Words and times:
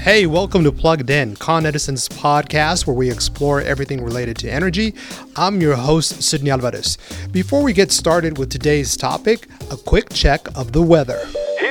Hey, 0.00 0.24
welcome 0.24 0.64
to 0.64 0.72
Plugged 0.72 1.10
In, 1.10 1.36
Con 1.36 1.66
Edison's 1.66 2.08
podcast 2.08 2.86
where 2.86 2.96
we 2.96 3.10
explore 3.10 3.60
everything 3.60 4.02
related 4.02 4.38
to 4.38 4.50
energy. 4.50 4.94
I'm 5.36 5.60
your 5.60 5.76
host, 5.76 6.22
Sydney 6.22 6.48
Alvarez. 6.48 6.96
Before 7.32 7.62
we 7.62 7.74
get 7.74 7.92
started 7.92 8.38
with 8.38 8.48
today's 8.48 8.96
topic, 8.96 9.46
a 9.70 9.76
quick 9.76 10.08
check 10.08 10.48
of 10.56 10.72
the 10.72 10.80
weather. 10.80 11.20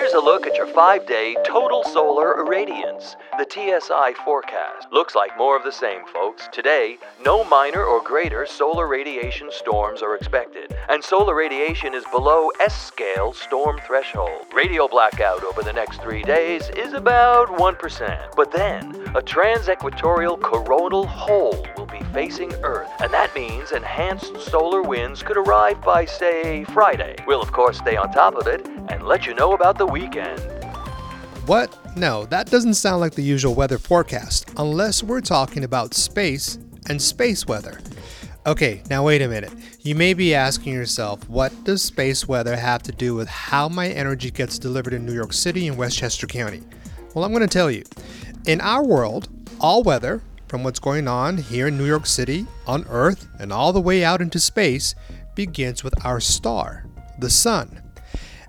Here's 0.09 0.23
a 0.23 0.25
look 0.25 0.47
at 0.47 0.55
your 0.55 0.65
five 0.65 1.05
day 1.05 1.35
total 1.46 1.83
solar 1.83 2.44
irradiance. 2.44 3.15
The 3.37 3.46
TSI 3.47 4.15
forecast 4.25 4.87
looks 4.92 5.13
like 5.13 5.37
more 5.37 5.55
of 5.55 5.63
the 5.63 5.71
same, 5.71 6.03
folks. 6.12 6.49
Today, 6.51 6.97
no 7.24 7.43
minor 7.43 7.83
or 7.83 8.01
greater 8.01 8.47
solar 8.47 8.87
radiation 8.87 9.49
storms 9.51 10.01
are 10.01 10.15
expected, 10.15 10.75
and 10.89 11.03
solar 11.03 11.35
radiation 11.35 11.93
is 11.93 12.06
below 12.11 12.49
S 12.60 12.75
scale 12.87 13.33
storm 13.33 13.79
threshold. 13.85 14.47
Radio 14.51 14.87
blackout 14.87 15.43
over 15.43 15.61
the 15.61 15.74
next 15.74 16.02
three 16.02 16.23
days 16.23 16.70
is 16.70 16.94
about 16.94 17.48
1%. 17.49 18.35
But 18.35 18.51
then, 18.51 19.12
a 19.15 19.21
trans 19.21 19.70
equatorial 19.70 20.37
coronal 20.37 21.05
hole 21.05 21.67
will 21.77 21.85
be 21.85 22.01
facing 22.13 22.51
Earth, 22.63 22.89
and 22.99 23.13
that 23.13 23.35
means 23.35 23.73
enhanced 23.73 24.41
solar 24.41 24.81
winds 24.81 25.21
could 25.21 25.37
arrive 25.37 25.79
by, 25.84 26.05
say, 26.05 26.63
Friday. 26.63 27.15
We'll, 27.27 27.43
of 27.43 27.51
course, 27.51 27.77
stay 27.77 27.95
on 27.95 28.12
top 28.12 28.34
of 28.34 28.48
it 28.48 28.65
and 28.99 29.08
let 29.08 29.26
you 29.26 29.34
know 29.34 29.53
about 29.53 29.77
the 29.77 29.85
weekend. 29.85 30.39
What? 31.45 31.76
No, 31.95 32.26
that 32.26 32.52
doesn't 32.52 32.76
sound 32.76 32.99
like 32.99 33.16
the 33.16 33.23
usual 33.23 33.55
weather 33.55 33.77
forecast, 33.77 34.52
unless 34.57 35.02
we're 35.02 35.21
talking 35.21 35.63
about 35.63 35.94
space 35.94 36.59
and 36.90 37.02
space 37.02 37.48
weather. 37.48 37.80
Okay, 38.45 38.84
now 38.90 39.05
wait 39.05 39.21
a 39.21 39.27
minute. 39.27 39.54
You 39.81 39.95
may 39.95 40.13
be 40.13 40.35
asking 40.35 40.73
yourself, 40.73 41.27
what 41.30 41.52
does 41.63 41.81
space 41.81 42.27
weather 42.27 42.55
have 42.55 42.84
to 42.84 42.91
do 42.91 43.16
with 43.16 43.27
how 43.27 43.70
my 43.70 43.88
energy 43.88 44.31
gets 44.31 44.59
delivered 44.59 44.93
in 44.93 45.05
New 45.05 45.13
York 45.13 45.34
City 45.34 45.68
and 45.68 45.77
Westchester 45.77 46.27
County? 46.27 46.62
Well, 47.13 47.23
I'm 47.23 47.31
going 47.31 47.41
to 47.41 47.48
tell 47.48 47.71
you. 47.71 47.84
In 48.45 48.62
our 48.62 48.84
world, 48.84 49.29
all 49.59 49.81
weather, 49.84 50.21
from 50.48 50.63
what's 50.63 50.79
going 50.79 51.07
on 51.07 51.38
here 51.38 51.68
in 51.68 51.77
New 51.77 51.85
York 51.85 52.05
City, 52.05 52.45
on 52.68 52.85
Earth, 52.90 53.27
and 53.40 53.51
all 53.51 53.71
the 53.73 53.82
way 53.82 54.04
out 54.04 54.21
into 54.21 54.40
space, 54.40 54.93
begins 55.35 55.84
with 55.84 56.05
our 56.05 56.20
star, 56.20 56.85
the 57.20 57.29
sun. 57.29 57.82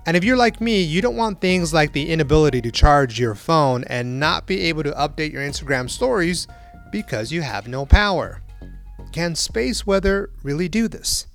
And 0.05 0.17
if 0.17 0.23
you're 0.23 0.37
like 0.37 0.59
me, 0.59 0.81
you 0.81 1.01
don't 1.01 1.15
want 1.15 1.41
things 1.41 1.73
like 1.73 1.93
the 1.93 2.09
inability 2.09 2.61
to 2.61 2.71
charge 2.71 3.19
your 3.19 3.35
phone 3.35 3.83
and 3.85 4.19
not 4.19 4.47
be 4.47 4.61
able 4.61 4.83
to 4.83 4.91
update 4.91 5.31
your 5.31 5.43
Instagram 5.43 5.89
stories 5.89 6.47
because 6.91 7.31
you 7.31 7.41
have 7.43 7.67
no 7.67 7.85
power. 7.85 8.41
Can 9.11 9.35
space 9.35 9.85
weather 9.85 10.31
really 10.41 10.67
do 10.67 10.87
this? 10.87 11.27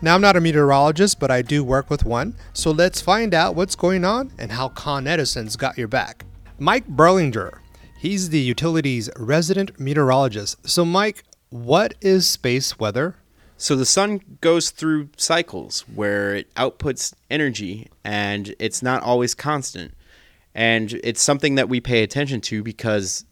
Now, 0.00 0.14
I'm 0.14 0.20
not 0.20 0.36
a 0.36 0.40
meteorologist, 0.40 1.18
but 1.18 1.32
I 1.32 1.42
do 1.42 1.64
work 1.64 1.90
with 1.90 2.04
one, 2.04 2.36
so 2.52 2.70
let's 2.70 3.00
find 3.00 3.34
out 3.34 3.56
what's 3.56 3.74
going 3.74 4.04
on 4.04 4.30
and 4.38 4.52
how 4.52 4.68
Con 4.68 5.08
Edison's 5.08 5.56
got 5.56 5.76
your 5.76 5.88
back. 5.88 6.24
Mike 6.60 6.86
Berlinger, 6.86 7.58
he's 7.98 8.28
the 8.28 8.38
utilities 8.38 9.10
resident 9.16 9.80
meteorologist. 9.80 10.68
So, 10.68 10.84
Mike, 10.84 11.24
what 11.50 11.94
is 12.00 12.28
space 12.28 12.78
weather 12.78 13.16
so 13.58 13.74
the 13.74 13.84
sun 13.84 14.20
goes 14.40 14.70
through 14.70 15.10
cycles 15.16 15.80
where 15.94 16.36
it 16.36 16.54
outputs 16.54 17.12
energy 17.28 17.88
and 18.04 18.54
it's 18.60 18.82
not 18.82 19.02
always 19.02 19.34
constant. 19.34 19.94
And 20.54 20.92
it's 21.04 21.20
something 21.20 21.56
that 21.56 21.68
we 21.68 21.80
pay 21.80 22.02
attention 22.02 22.40
to 22.42 22.62
because 22.62 23.24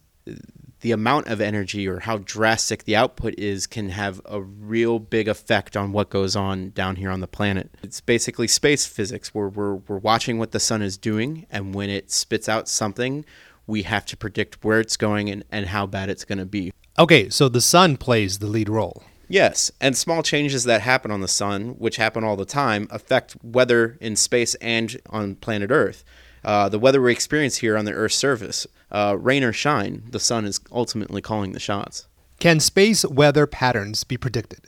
the 0.81 0.91
amount 0.91 1.27
of 1.27 1.41
energy 1.41 1.87
or 1.87 1.99
how 1.99 2.17
drastic 2.19 2.83
the 2.83 2.95
output 2.95 3.35
is 3.37 3.67
can 3.67 3.89
have 3.89 4.21
a 4.25 4.41
real 4.41 4.99
big 4.99 5.27
effect 5.27 5.75
on 5.75 5.91
what 5.91 6.09
goes 6.09 6.35
on 6.35 6.69
down 6.71 6.97
here 6.97 7.09
on 7.09 7.21
the 7.21 7.27
planet. 7.27 7.71
It's 7.81 8.01
basically 8.01 8.47
space 8.47 8.85
physics 8.85 9.33
where 9.33 9.49
we're, 9.49 9.75
we're 9.75 9.97
watching 9.97 10.37
what 10.37 10.51
the 10.51 10.59
sun 10.59 10.81
is 10.81 10.97
doing, 10.97 11.47
and 11.49 11.73
when 11.73 11.89
it 11.89 12.11
spits 12.11 12.47
out 12.47 12.67
something, 12.67 13.25
we 13.65 13.83
have 13.83 14.05
to 14.05 14.17
predict 14.17 14.63
where 14.63 14.79
it's 14.79 14.97
going 14.97 15.29
and, 15.29 15.43
and 15.51 15.67
how 15.67 15.85
bad 15.87 16.09
it's 16.09 16.25
going 16.25 16.37
to 16.37 16.45
be. 16.45 16.71
Okay, 16.99 17.29
so 17.29 17.49
the 17.49 17.61
sun 17.61 17.97
plays 17.97 18.39
the 18.39 18.47
lead 18.47 18.69
role. 18.69 19.03
Yes, 19.27 19.71
and 19.81 19.97
small 19.97 20.23
changes 20.23 20.63
that 20.63 20.81
happen 20.81 21.11
on 21.11 21.21
the 21.21 21.27
sun, 21.27 21.71
which 21.77 21.97
happen 21.97 22.23
all 22.23 22.37
the 22.37 22.45
time, 22.45 22.87
affect 22.89 23.35
weather 23.43 23.97
in 23.99 24.15
space 24.15 24.55
and 24.55 24.97
on 25.09 25.35
planet 25.35 25.69
Earth. 25.69 26.03
Uh, 26.45 26.69
the 26.69 26.79
weather 26.79 27.01
we 27.01 27.11
experience 27.11 27.57
here 27.57 27.75
on 27.75 27.83
the 27.83 27.91
Earth's 27.91 28.15
surface, 28.15 28.65
uh, 28.91 29.17
rain 29.19 29.43
or 29.43 29.51
shine, 29.51 30.03
the 30.09 30.19
sun 30.19 30.45
is 30.45 30.61
ultimately 30.71 31.21
calling 31.21 31.51
the 31.51 31.59
shots. 31.59 32.07
Can 32.39 32.59
space 32.59 33.03
weather 33.03 33.45
patterns 33.45 34.03
be 34.05 34.15
predicted? 34.15 34.67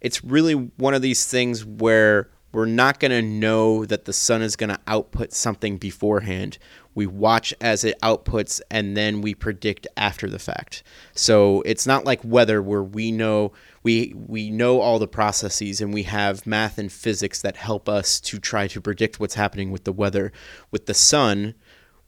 It's 0.00 0.22
really 0.22 0.54
one 0.54 0.94
of 0.94 1.02
these 1.02 1.26
things 1.26 1.64
where 1.64 2.28
we're 2.56 2.64
not 2.64 2.98
going 2.98 3.10
to 3.10 3.20
know 3.20 3.84
that 3.84 4.06
the 4.06 4.14
sun 4.14 4.40
is 4.40 4.56
going 4.56 4.70
to 4.70 4.78
output 4.86 5.30
something 5.34 5.76
beforehand. 5.76 6.56
We 6.94 7.06
watch 7.06 7.52
as 7.60 7.84
it 7.84 8.00
outputs 8.00 8.62
and 8.70 8.96
then 8.96 9.20
we 9.20 9.34
predict 9.34 9.86
after 9.94 10.26
the 10.26 10.38
fact. 10.38 10.82
So 11.12 11.60
it's 11.66 11.86
not 11.86 12.06
like 12.06 12.24
weather 12.24 12.62
where 12.62 12.82
we 12.82 13.12
know 13.12 13.52
we 13.82 14.14
we 14.16 14.48
know 14.50 14.80
all 14.80 14.98
the 14.98 15.06
processes 15.06 15.82
and 15.82 15.92
we 15.92 16.04
have 16.04 16.46
math 16.46 16.78
and 16.78 16.90
physics 16.90 17.42
that 17.42 17.56
help 17.56 17.90
us 17.90 18.18
to 18.20 18.38
try 18.38 18.68
to 18.68 18.80
predict 18.80 19.20
what's 19.20 19.34
happening 19.34 19.70
with 19.70 19.84
the 19.84 19.92
weather. 19.92 20.32
With 20.70 20.86
the 20.86 20.94
sun 20.94 21.56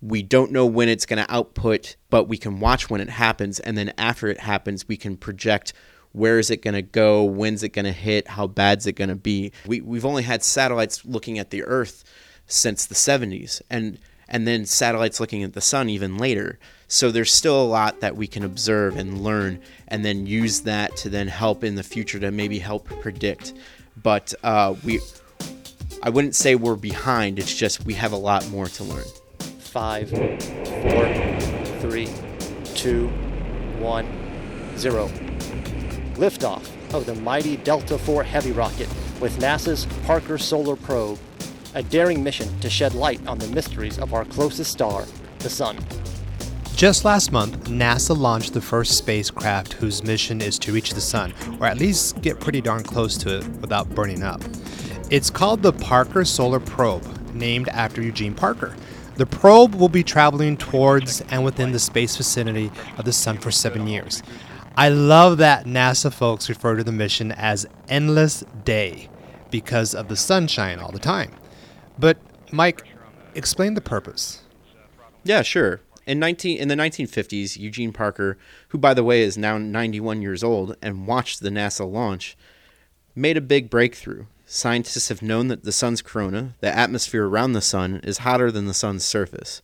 we 0.01 0.23
don't 0.23 0.51
know 0.51 0.65
when 0.65 0.89
it's 0.89 1.05
going 1.05 1.23
to 1.23 1.31
output 1.31 1.97
but 2.09 2.25
we 2.25 2.39
can 2.39 2.59
watch 2.59 2.89
when 2.89 3.03
it 3.03 3.11
happens 3.11 3.61
and 3.61 3.77
then 3.77 3.93
after 3.99 4.29
it 4.29 4.41
happens 4.41 4.89
we 4.89 4.97
can 4.97 5.15
project 5.15 5.75
where 6.13 6.39
is 6.39 6.51
it 6.51 6.63
going 6.63 6.75
to 6.75 6.83
go 6.83 7.23
when's 7.25 7.63
it 7.63 7.71
going 7.71 7.85
to 7.85 7.93
hit 7.93 8.29
how 8.29 8.47
bad's 8.47 8.87
it 8.87 8.93
going 8.93 9.09
to 9.09 9.15
be 9.15 9.53
we, 9.67 9.81
we've 9.81 10.05
only 10.05 10.23
had 10.23 10.43
satellites 10.43 11.05
looking 11.05 11.39
at 11.39 11.51
the 11.51 11.63
earth 11.65 12.05
since 12.47 12.87
the 12.87 12.95
70s 12.95 13.61
and 13.71 13.99
and 14.29 14.47
then 14.47 14.67
satellites 14.67 15.21
looking 15.21 15.43
at 15.43 15.55
the 15.55 15.61
sun 15.61 15.89
even 15.89 16.19
later. 16.19 16.59
So 16.87 17.11
there's 17.11 17.33
still 17.33 17.61
a 17.61 17.65
lot 17.65 18.01
that 18.01 18.17
we 18.17 18.27
can 18.27 18.45
observe 18.45 18.97
and 18.97 19.23
learn, 19.23 19.61
and 19.89 20.05
then 20.05 20.27
use 20.27 20.61
that 20.63 20.97
to 20.99 21.09
then 21.09 21.29
help 21.29 21.65
in 21.65 21.75
the 21.75 21.83
future 21.83 22.19
to 22.21 22.31
maybe 22.31 22.59
help 22.59 22.87
predict. 23.01 23.55
But 24.03 24.35
uh, 24.43 24.75
we, 24.85 25.01
I 26.03 26.11
wouldn't 26.11 26.35
say 26.35 26.55
we're 26.55 26.77
behind. 26.77 27.39
It's 27.39 27.55
just 27.55 27.85
we 27.85 27.95
have 27.95 28.13
a 28.13 28.17
lot 28.17 28.49
more 28.51 28.67
to 28.67 28.85
learn. 28.85 29.05
Five, 29.59 30.11
four, 30.11 31.81
three, 31.81 32.09
two, 32.75 33.09
one, 33.79 34.07
zero. 34.77 35.11
Liftoff 36.15 36.69
of 36.95 37.07
the 37.07 37.15
mighty 37.15 37.57
Delta 37.59 37.95
IV 37.95 38.27
Heavy 38.27 38.53
rocket 38.53 38.89
with 39.21 39.39
NASA's 39.39 39.87
Parker 40.05 40.39
Solar 40.39 40.77
Probe 40.77 41.19
a 41.75 41.83
daring 41.83 42.23
mission 42.25 42.59
to 42.61 42.71
shed 42.71 42.95
light 42.95 43.25
on 43.27 43.39
the 43.39 43.47
mysteries 43.49 43.99
of 43.99 44.15
our 44.15 44.25
closest 44.25 44.73
star, 44.73 45.05
the 45.41 45.51
Sun. 45.51 45.79
Just 46.75 47.05
last 47.05 47.33
month, 47.33 47.65
NASA 47.65 48.17
launched 48.17 48.55
the 48.55 48.61
first 48.61 48.97
spacecraft 48.97 49.75
whose 49.75 50.03
mission 50.03 50.41
is 50.41 50.59
to 50.61 50.73
reach 50.73 50.95
the 50.95 51.01
Sun, 51.01 51.35
or 51.61 51.67
at 51.67 51.79
least 51.79 52.21
get 52.23 52.41
pretty 52.41 52.61
darn 52.61 52.85
close 52.85 53.17
to 53.19 53.39
it 53.39 53.47
without 53.61 53.89
burning 53.91 54.23
up. 54.23 54.43
It's 55.11 55.31
called 55.31 55.63
the 55.63 55.73
Parker 55.73 56.25
Solar 56.25 56.61
Probe, 56.61 57.05
named 57.35 57.69
after 57.69 58.03
Eugene 58.03 58.35
Parker. 58.35 58.77
The 59.17 59.27
probe 59.27 59.75
will 59.75 59.89
be 59.89 60.05
traveling 60.05 60.57
towards 60.57 61.23
and 61.23 61.45
within 61.45 61.73
the 61.73 61.79
space 61.81 62.17
vicinity 62.17 62.71
of 62.97 63.05
the 63.05 63.13
Sun 63.13 63.39
for 63.39 63.51
seven 63.51 63.89
years. 63.89 64.23
I 64.79 64.91
love 64.91 65.39
that 65.39 65.67
NASA 65.67 66.13
folks 66.13 66.49
refer 66.49 66.77
to 66.77 66.85
the 66.85 66.93
mission 66.93 67.33
as 67.33 67.67
Endless 67.89 68.45
Day 68.65 69.09
because 69.51 69.93
of 69.93 70.07
the 70.07 70.15
sunshine 70.15 70.79
all 70.79 70.93
the 70.93 71.01
time. 71.01 71.33
But 71.99 72.17
Mike, 72.53 72.85
explain 73.35 73.75
the 73.75 73.81
purpose. 73.81 74.43
Yeah, 75.25 75.43
sure. 75.43 75.81
In 76.07 76.21
19 76.21 76.59
in 76.59 76.69
the 76.69 76.77
1950s, 76.77 77.59
Eugene 77.59 77.93
Parker, 77.93 78.39
who 78.69 78.79
by 78.79 78.95
the 78.95 79.03
way 79.03 79.23
is 79.23 79.37
now 79.37 79.59
91 79.59 80.23
years 80.23 80.45
old 80.45 80.77
and 80.81 81.09
watched 81.09 81.41
the 81.41 81.51
NASA 81.51 81.91
launch, 81.91 82.37
made 83.17 83.37
a 83.37 83.41
big 83.41 83.71
breakthrough. 83.71 84.27
Scientists 84.47 85.09
have 85.09 85.23
known 85.23 85.49
that 85.49 85.65
the 85.65 85.73
sun's 85.73 86.03
corona, 86.03 86.55
the 86.61 86.73
atmosphere 86.73 87.27
around 87.27 87.53
the 87.53 87.61
sun, 87.61 87.97
is 88.05 88.19
hotter 88.19 88.53
than 88.53 88.67
the 88.67 88.75
sun's 88.75 89.03
surface. 89.03 89.61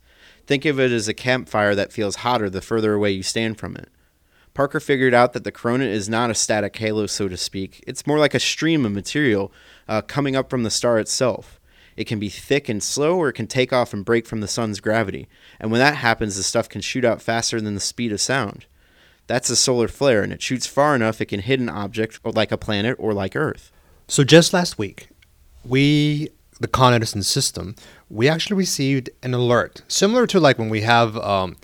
Think 0.48 0.64
of 0.64 0.80
it 0.80 0.90
as 0.90 1.06
a 1.06 1.14
campfire 1.14 1.76
that 1.76 1.92
feels 1.92 2.16
hotter 2.16 2.50
the 2.50 2.60
further 2.60 2.94
away 2.94 3.12
you 3.12 3.22
stand 3.22 3.58
from 3.58 3.76
it. 3.76 3.88
Parker 4.54 4.78
figured 4.78 5.14
out 5.14 5.32
that 5.32 5.42
the 5.42 5.52
corona 5.52 5.84
is 5.84 6.08
not 6.08 6.30
a 6.30 6.34
static 6.34 6.76
halo, 6.76 7.06
so 7.06 7.28
to 7.28 7.36
speak. 7.36 7.82
It's 7.86 8.06
more 8.06 8.18
like 8.18 8.34
a 8.34 8.40
stream 8.40 8.86
of 8.86 8.92
material 8.92 9.52
uh, 9.88 10.00
coming 10.00 10.36
up 10.36 10.48
from 10.48 10.62
the 10.62 10.70
star 10.70 10.98
itself. 11.00 11.60
It 11.96 12.04
can 12.04 12.18
be 12.20 12.28
thick 12.28 12.68
and 12.68 12.82
slow, 12.82 13.16
or 13.16 13.28
it 13.28 13.34
can 13.34 13.48
take 13.48 13.72
off 13.72 13.92
and 13.92 14.04
break 14.04 14.26
from 14.26 14.40
the 14.40 14.48
sun's 14.48 14.80
gravity. 14.80 15.28
And 15.60 15.70
when 15.70 15.80
that 15.80 15.96
happens, 15.96 16.36
the 16.36 16.42
stuff 16.42 16.68
can 16.68 16.80
shoot 16.80 17.04
out 17.04 17.20
faster 17.20 17.60
than 17.60 17.74
the 17.74 17.80
speed 17.80 18.12
of 18.12 18.20
sound. 18.20 18.66
That's 19.26 19.50
a 19.50 19.56
solar 19.56 19.88
flare, 19.88 20.22
and 20.22 20.32
it 20.32 20.42
shoots 20.42 20.66
far 20.66 20.94
enough 20.94 21.20
it 21.20 21.26
can 21.26 21.40
hit 21.40 21.60
an 21.60 21.68
object 21.68 22.20
like 22.24 22.52
a 22.52 22.58
planet 22.58 22.96
or 22.98 23.12
like 23.12 23.34
Earth. 23.34 23.72
So 24.06 24.22
just 24.22 24.52
last 24.52 24.78
week, 24.78 25.08
we, 25.64 26.28
the 26.60 26.68
Con 26.68 26.92
Edison 26.92 27.22
system, 27.22 27.74
we 28.10 28.28
actually 28.28 28.56
received 28.56 29.10
an 29.22 29.32
alert, 29.32 29.82
similar 29.88 30.26
to 30.26 30.38
like 30.38 30.58
when 30.58 30.68
we 30.68 30.82
have 30.82 31.16
um, 31.16 31.56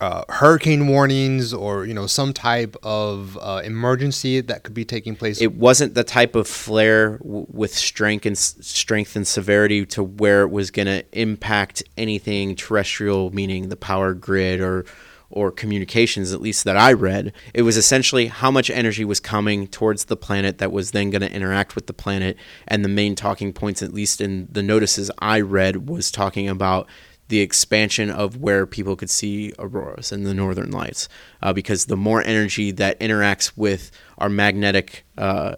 uh, 0.00 0.22
hurricane 0.28 0.86
warnings 0.86 1.52
or 1.52 1.84
you 1.84 1.92
know 1.94 2.06
some 2.06 2.32
type 2.32 2.76
of 2.82 3.36
uh, 3.40 3.62
emergency 3.64 4.40
that 4.40 4.62
could 4.62 4.74
be 4.74 4.84
taking 4.84 5.16
place? 5.16 5.40
It 5.40 5.54
wasn't 5.54 5.94
the 5.94 6.04
type 6.04 6.36
of 6.36 6.46
flare 6.46 7.18
w- 7.18 7.46
with 7.50 7.74
strength 7.74 8.24
and 8.24 8.36
s- 8.36 8.56
strength 8.60 9.16
and 9.16 9.26
severity 9.26 9.84
to 9.86 10.02
where 10.02 10.42
it 10.42 10.50
was 10.50 10.70
going 10.70 10.86
to 10.86 11.04
impact 11.12 11.82
anything 11.96 12.54
terrestrial, 12.54 13.32
meaning 13.34 13.68
the 13.68 13.76
power 13.76 14.14
grid 14.14 14.60
or 14.60 14.84
or 15.30 15.50
communications, 15.50 16.32
at 16.32 16.40
least 16.40 16.64
that 16.64 16.76
I 16.76 16.92
read. 16.92 17.32
It 17.52 17.62
was 17.62 17.76
essentially 17.76 18.28
how 18.28 18.50
much 18.50 18.70
energy 18.70 19.04
was 19.04 19.20
coming 19.20 19.66
towards 19.66 20.06
the 20.06 20.16
planet 20.16 20.58
that 20.58 20.72
was 20.72 20.92
then 20.92 21.10
going 21.10 21.20
to 21.20 21.30
interact 21.30 21.74
with 21.74 21.86
the 21.86 21.92
planet. 21.92 22.36
And 22.66 22.82
the 22.82 22.88
main 22.88 23.14
talking 23.14 23.52
points, 23.52 23.82
at 23.82 23.92
least 23.92 24.20
in 24.22 24.48
the 24.50 24.62
notices 24.62 25.10
I 25.18 25.40
read, 25.40 25.88
was 25.88 26.10
talking 26.10 26.48
about 26.48 26.88
the 27.28 27.40
expansion 27.40 28.10
of 28.10 28.38
where 28.38 28.66
people 28.66 28.96
could 28.96 29.10
see 29.10 29.52
auroras 29.58 30.12
and 30.12 30.26
the 30.26 30.34
northern 30.34 30.70
lights. 30.70 31.08
Uh, 31.42 31.52
because 31.52 31.86
the 31.86 31.96
more 31.96 32.22
energy 32.22 32.70
that 32.72 32.98
interacts 33.00 33.52
with 33.56 33.90
our 34.18 34.28
magnetic, 34.28 35.04
uh, 35.16 35.54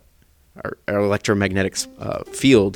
our, 0.65 0.79
our 0.89 0.99
electromagnetic 0.99 1.77
uh, 1.99 2.25
field, 2.25 2.75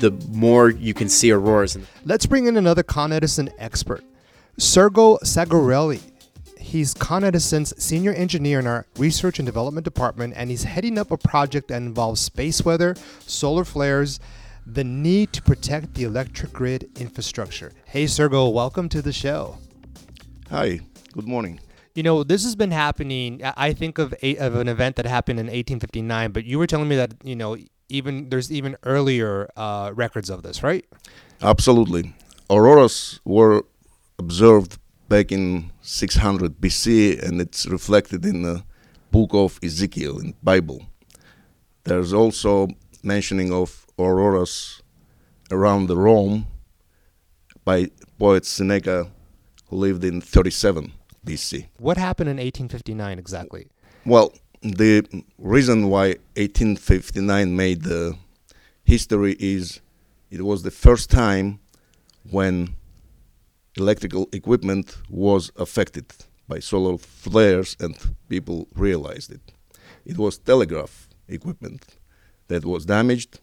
the 0.00 0.12
more 0.30 0.70
you 0.70 0.94
can 0.94 1.08
see 1.08 1.30
auroras. 1.30 1.76
Let's 2.04 2.26
bring 2.26 2.46
in 2.46 2.56
another 2.56 2.82
Con 2.82 3.12
Edison 3.12 3.50
expert, 3.58 4.04
Sergo 4.58 5.18
Sagorelli. 5.22 6.00
He's 6.58 6.94
Con 6.94 7.24
Edison's 7.24 7.74
senior 7.82 8.12
engineer 8.12 8.60
in 8.60 8.66
our 8.66 8.86
research 8.96 9.40
and 9.40 9.46
development 9.46 9.84
department, 9.84 10.34
and 10.36 10.50
he's 10.50 10.62
heading 10.62 10.98
up 10.98 11.10
a 11.10 11.16
project 11.16 11.68
that 11.68 11.82
involves 11.82 12.20
space 12.20 12.64
weather, 12.64 12.94
solar 13.26 13.64
flares, 13.64 14.20
the 14.66 14.84
need 14.84 15.32
to 15.32 15.42
protect 15.42 15.94
the 15.94 16.04
electric 16.04 16.52
grid 16.52 16.90
infrastructure. 16.98 17.72
Hey, 17.86 18.04
Sergo, 18.04 18.52
welcome 18.52 18.88
to 18.90 19.02
the 19.02 19.12
show. 19.12 19.58
Hi, 20.50 20.80
good 21.12 21.26
morning. 21.26 21.60
You 21.94 22.02
know, 22.02 22.22
this 22.22 22.44
has 22.44 22.54
been 22.54 22.70
happening. 22.70 23.40
I 23.44 23.72
think 23.72 23.98
of 23.98 24.14
a, 24.22 24.36
of 24.36 24.54
an 24.56 24.68
event 24.68 24.96
that 24.96 25.06
happened 25.06 25.40
in 25.40 25.46
1859, 25.46 26.30
but 26.32 26.44
you 26.44 26.58
were 26.58 26.66
telling 26.66 26.88
me 26.88 26.96
that 26.96 27.14
you 27.24 27.34
know 27.34 27.56
even 27.88 28.28
there's 28.30 28.50
even 28.52 28.76
earlier 28.84 29.48
uh, 29.56 29.92
records 29.94 30.30
of 30.30 30.42
this, 30.42 30.62
right? 30.62 30.84
Absolutely. 31.42 32.14
Auroras 32.48 33.20
were 33.24 33.64
observed 34.18 34.78
back 35.08 35.32
in 35.32 35.72
600 35.82 36.60
BC 36.60 37.20
and 37.20 37.40
it's 37.40 37.66
reflected 37.66 38.24
in 38.24 38.42
the 38.42 38.62
book 39.10 39.30
of 39.32 39.58
Ezekiel 39.62 40.18
in 40.18 40.34
Bible. 40.42 40.86
There's 41.84 42.12
also 42.12 42.68
mentioning 43.02 43.52
of 43.52 43.86
auroras 44.02 44.82
around 45.50 45.86
the 45.86 45.96
Rome 45.96 46.46
by 47.64 47.88
poet 48.18 48.44
Seneca 48.44 49.10
who 49.68 49.76
lived 49.76 50.04
in 50.04 50.20
37 50.20 50.92
BC. 51.24 51.68
What 51.78 51.96
happened 51.96 52.28
in 52.28 52.36
1859 52.36 53.18
exactly? 53.18 53.68
Well, 54.04 54.32
the 54.62 55.06
reason 55.38 55.88
why 55.88 56.16
1859 56.36 57.56
made 57.56 57.82
the 57.82 58.16
history 58.84 59.36
is 59.38 59.80
it 60.30 60.42
was 60.42 60.62
the 60.62 60.70
first 60.70 61.10
time 61.10 61.60
when 62.30 62.74
electrical 63.76 64.28
equipment 64.32 64.96
was 65.08 65.50
affected 65.56 66.06
by 66.48 66.58
solar 66.58 66.98
flares 66.98 67.76
and 67.80 67.96
people 68.28 68.68
realized 68.74 69.30
it. 69.30 69.40
It 70.04 70.18
was 70.18 70.38
telegraph 70.38 71.08
equipment 71.28 71.98
that 72.48 72.64
was 72.64 72.84
damaged, 72.84 73.40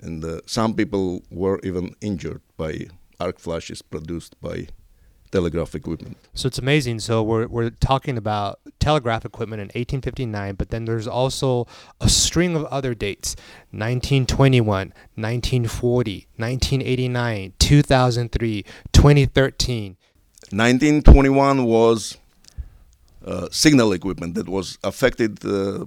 and 0.00 0.24
uh, 0.24 0.40
some 0.46 0.74
people 0.74 1.22
were 1.30 1.60
even 1.62 1.94
injured 2.00 2.40
by 2.56 2.86
arc 3.18 3.38
flashes 3.38 3.82
produced 3.82 4.40
by 4.40 4.68
telegraph 5.30 5.74
equipment. 5.74 6.16
So 6.34 6.46
it's 6.46 6.58
amazing. 6.58 7.00
So 7.00 7.22
we're, 7.22 7.46
we're 7.46 7.70
talking 7.70 8.16
about 8.16 8.60
telegraph 8.78 9.24
equipment 9.24 9.60
in 9.60 9.66
1859, 9.66 10.54
but 10.54 10.70
then 10.70 10.84
there's 10.84 11.08
also 11.08 11.66
a 12.00 12.08
string 12.08 12.54
of 12.56 12.64
other 12.66 12.94
dates 12.94 13.34
1921, 13.70 14.92
1940, 15.14 16.26
1989, 16.36 17.52
2003, 17.58 18.64
2013. 18.92 19.96
1921 20.50 21.64
was 21.64 22.18
uh, 23.24 23.48
signal 23.50 23.92
equipment 23.92 24.34
that 24.34 24.48
was 24.48 24.78
affected 24.84 25.44
uh, 25.44 25.84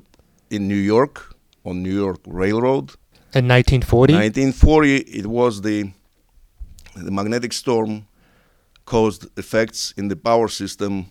in 0.49 0.67
New 0.67 0.75
York 0.75 1.33
on 1.65 1.81
New 1.81 1.93
York 1.93 2.19
Railroad. 2.27 2.91
And 3.33 3.47
1940? 3.47 4.13
1940, 4.13 4.97
it 4.97 5.25
was 5.25 5.61
the 5.61 5.91
the 6.95 7.11
magnetic 7.11 7.53
storm 7.53 8.07
caused 8.85 9.27
effects 9.37 9.93
in 9.95 10.07
the 10.07 10.15
power 10.15 10.47
system 10.47 11.05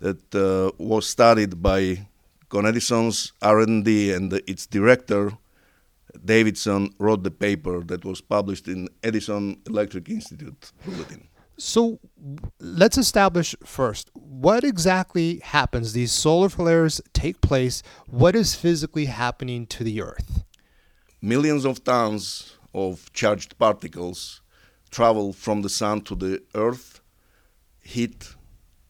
that 0.00 0.34
uh, 0.34 0.72
was 0.78 1.08
studied 1.08 1.62
by 1.62 2.06
Con 2.48 2.66
Edison's 2.66 3.32
R&D 3.40 4.12
and 4.12 4.32
its 4.46 4.66
director 4.66 5.32
Davidson 6.24 6.90
wrote 6.98 7.22
the 7.22 7.30
paper 7.30 7.80
that 7.84 8.04
was 8.04 8.20
published 8.20 8.68
in 8.68 8.88
Edison 9.02 9.60
Electric 9.66 10.08
Institute 10.08 10.72
bulletin. 10.84 11.28
So 11.58 12.00
let's 12.58 12.98
establish 12.98 13.54
first 13.64 14.10
what 14.14 14.64
exactly 14.64 15.38
happens. 15.38 15.92
These 15.92 16.12
solar 16.12 16.48
flares 16.48 17.00
take 17.12 17.40
place. 17.40 17.82
What 18.06 18.34
is 18.34 18.54
physically 18.54 19.06
happening 19.06 19.66
to 19.68 19.84
the 19.84 20.02
Earth? 20.02 20.44
Millions 21.22 21.64
of 21.64 21.84
tons 21.84 22.56
of 22.74 23.10
charged 23.12 23.56
particles 23.58 24.42
travel 24.90 25.32
from 25.32 25.62
the 25.62 25.68
sun 25.68 26.02
to 26.02 26.14
the 26.14 26.42
earth, 26.54 27.00
hit 27.82 28.34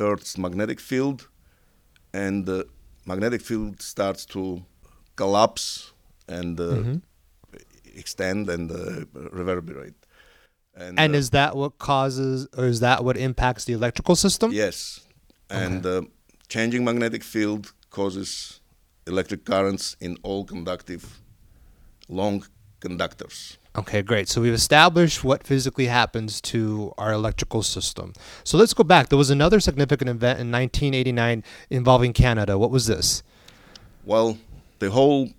Earth's 0.00 0.36
magnetic 0.36 0.80
field, 0.80 1.28
and 2.12 2.46
the 2.46 2.66
magnetic 3.06 3.40
field 3.40 3.80
starts 3.80 4.26
to 4.26 4.64
collapse 5.14 5.92
and 6.26 6.58
uh, 6.58 6.82
extend 7.94 8.50
and 8.50 8.72
uh, 8.72 9.04
reverberate. 9.12 9.94
And 10.74 10.98
uh, 10.98 11.18
is 11.18 11.30
that 11.30 11.54
what 11.54 11.78
causes, 11.78 12.48
or 12.56 12.64
is 12.64 12.80
that 12.80 13.04
what 13.04 13.16
impacts 13.16 13.64
the 13.64 13.74
electrical 13.74 14.16
system? 14.16 14.52
Yes, 14.52 15.00
and 15.50 15.84
uh, 15.86 16.02
changing 16.48 16.84
magnetic 16.84 17.22
field 17.22 17.72
causes 17.90 18.60
electric 19.06 19.44
currents 19.44 19.96
in 20.00 20.16
all 20.22 20.44
conductive 20.44 21.21
long 22.08 22.44
conductors. 22.80 23.58
Okay, 23.74 24.02
great. 24.02 24.28
So 24.28 24.42
we've 24.42 24.52
established 24.52 25.24
what 25.24 25.46
physically 25.46 25.86
happens 25.86 26.40
to 26.42 26.92
our 26.98 27.12
electrical 27.12 27.62
system. 27.62 28.12
So 28.44 28.58
let's 28.58 28.74
go 28.74 28.84
back. 28.84 29.08
There 29.08 29.16
was 29.16 29.30
another 29.30 29.60
significant 29.60 30.10
event 30.10 30.40
in 30.40 30.52
1989 30.52 31.42
involving 31.70 32.12
Canada. 32.12 32.58
What 32.58 32.70
was 32.70 32.86
this? 32.86 33.22
Well, 34.04 34.36
the 34.78 34.90
whole 34.90 35.30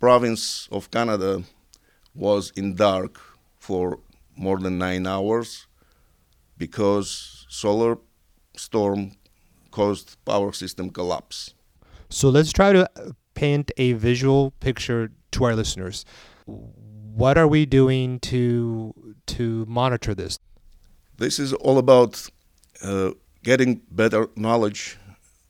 province 0.00 0.68
of 0.72 0.90
Canada 0.90 1.42
was 2.14 2.50
in 2.56 2.76
dark 2.76 3.20
for 3.58 3.98
more 4.36 4.58
than 4.58 4.78
nine 4.78 5.06
hours 5.06 5.66
because 6.56 7.44
solar 7.48 7.98
storm 8.56 9.12
caused 9.70 10.16
power 10.24 10.52
system 10.52 10.90
collapse. 10.90 11.54
So 12.08 12.28
let's 12.28 12.52
try 12.52 12.72
to 12.72 12.88
paint 13.34 13.70
a 13.76 13.94
visual 13.94 14.52
picture 14.60 15.10
to 15.32 15.44
our 15.44 15.54
listeners. 15.54 16.04
What 16.46 17.36
are 17.36 17.48
we 17.48 17.66
doing 17.66 18.20
to 18.20 18.94
to 19.26 19.64
monitor 19.66 20.14
this? 20.14 20.38
This 21.18 21.38
is 21.38 21.52
all 21.52 21.78
about 21.78 22.28
uh, 22.82 23.10
getting 23.42 23.80
better 23.90 24.28
knowledge 24.36 24.98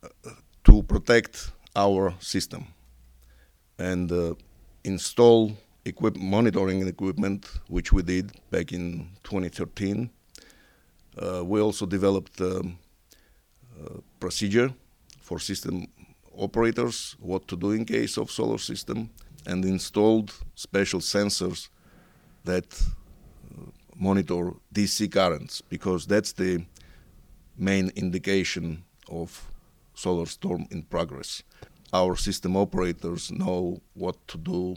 uh, 0.02 0.30
to 0.64 0.82
protect 0.82 1.52
our 1.76 2.14
system 2.20 2.66
and 3.78 4.10
uh, 4.12 4.34
install 4.84 5.56
equip- 5.84 6.16
monitoring 6.16 6.86
equipment, 6.86 7.46
which 7.68 7.92
we 7.92 8.02
did 8.02 8.32
back 8.50 8.72
in 8.72 9.08
2013. 9.24 10.10
Uh, 11.16 11.44
we 11.44 11.60
also 11.60 11.86
developed 11.86 12.40
um, 12.40 12.78
a 13.86 14.00
procedure 14.20 14.72
for 15.20 15.38
system 15.38 15.86
operators 16.36 17.16
what 17.20 17.46
to 17.48 17.56
do 17.56 17.72
in 17.72 17.84
case 17.84 18.16
of 18.16 18.30
solar 18.30 18.58
system 18.58 19.10
and 19.46 19.64
installed 19.64 20.32
special 20.54 21.00
sensors 21.00 21.68
that 22.44 22.80
uh, 23.50 23.70
monitor 23.96 24.52
DC 24.75 25.11
currents 25.11 25.61
because 25.61 26.06
that's 26.06 26.32
the 26.32 26.64
main 27.56 27.90
indication 27.96 28.84
of 29.08 29.50
solar 29.94 30.26
storm 30.26 30.66
in 30.70 30.82
progress. 30.82 31.42
Our 31.92 32.16
system 32.16 32.56
operators 32.56 33.30
know 33.30 33.80
what 33.94 34.16
to 34.28 34.38
do. 34.38 34.76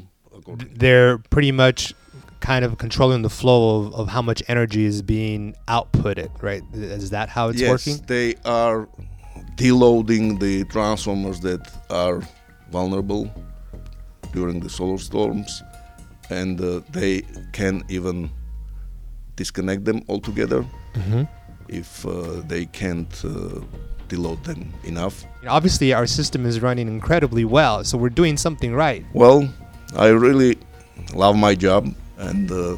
They're 0.74 1.17
pretty 1.17 1.53
much 1.53 1.93
kind 2.41 2.65
of 2.65 2.77
controlling 2.77 3.22
the 3.22 3.29
flow 3.29 3.86
of, 3.86 3.93
of 3.95 4.07
how 4.10 4.22
much 4.22 4.43
energy 4.48 4.84
is 4.84 5.01
being 5.01 5.55
outputted, 5.67 6.29
right? 6.43 6.62
Is 6.74 7.10
that 7.12 7.29
how 7.29 7.50
it's 7.50 7.62
yes, 7.62 7.69
working? 7.69 8.05
they 8.07 8.36
are 8.43 8.88
deloading 9.55 10.39
the 10.39 10.65
transformers 10.65 11.39
that 11.39 11.62
are 11.89 12.22
vulnerable 12.72 13.31
during 14.36 14.60
the 14.60 14.70
solar 14.70 14.98
storms, 15.00 15.63
and 16.30 16.60
uh, 16.62 16.82
they 16.92 17.24
can 17.54 17.84
even 17.89 18.30
disconnect 19.36 19.86
them 19.86 20.01
altogether 20.08 20.63
Mm-hmm. 20.96 21.24
if 21.68 22.06
uh, 22.06 22.42
they 22.48 22.65
can't 22.68 23.13
uh, 23.25 23.60
deload 24.08 24.42
them 24.44 24.74
enough. 24.86 25.25
Obviously, 25.48 25.92
our 25.94 26.08
system 26.08 26.46
is 26.46 26.62
running 26.62 26.88
incredibly 26.88 27.44
well, 27.44 27.84
so 27.84 27.98
we're 27.98 28.15
doing 28.15 28.38
something 28.38 28.74
right. 28.74 29.04
Well, 29.13 29.50
I 29.98 30.08
really 30.08 30.58
love 31.13 31.36
my 31.36 31.54
job, 31.56 31.94
and 32.18 32.50
uh, 32.50 32.77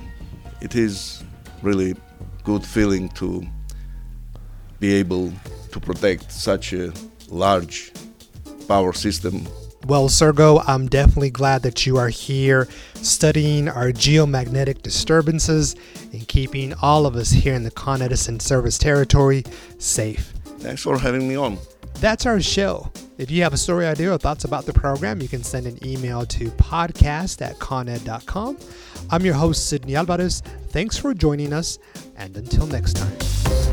it 0.62 0.74
is 0.76 1.24
really 1.62 1.94
good 2.44 2.64
feeling 2.66 3.10
to 3.10 3.46
be 4.80 4.94
able 4.96 5.32
to 5.74 5.80
protect 5.80 6.32
such 6.32 6.74
a 6.74 6.92
large 7.30 7.92
power 8.68 8.94
system 8.94 9.46
well, 9.88 10.10
Sergo, 10.10 10.63
I'm 10.67 10.88
definitely 10.88 11.29
glad 11.29 11.63
that 11.63 11.86
you 11.86 11.98
are 11.98 12.10
here 12.10 12.67
studying 12.96 13.70
our 13.70 13.91
geomagnetic 13.91 14.82
disturbances 14.82 15.75
and 16.12 16.27
keeping 16.27 16.74
all 16.82 17.06
of 17.06 17.15
us 17.15 17.32
here 17.32 17.53
in 17.53 17.63
the 17.63 17.72
Con 17.72 18.01
Edison 18.01 18.39
service 18.39 18.77
territory 18.77 19.44
safe. 19.79 20.34
Thanks 20.60 20.84
for 20.84 20.98
having 20.98 21.27
me 21.27 21.36
on. 21.36 21.58
That's 21.96 22.25
our 22.25 22.41
show. 22.41 22.91
If 23.17 23.32
you 23.32 23.41
have 23.44 23.53
a 23.53 23.58
story 23.58 23.88
idea 23.88 24.13
or 24.13 24.17
thoughts 24.17 24.44
about 24.44 24.65
the 24.65 24.74
program, 24.74 25.22
you 25.22 25.27
can 25.27 25.44
send 25.44 25.65
an 25.65 25.79
email 25.86 26.25
to 26.27 26.50
podcast 26.51 27.41
at 27.41 27.58
coned.com. 27.60 28.58
I'm 29.10 29.25
your 29.25 29.34
host, 29.34 29.67
Sydney 29.67 29.96
Alvarez. 29.96 30.41
Thanks 30.70 30.98
for 30.98 31.13
joining 31.13 31.53
us, 31.53 31.79
and 32.17 32.38
until 32.38 32.67
next 32.67 32.94
time. 32.98 33.67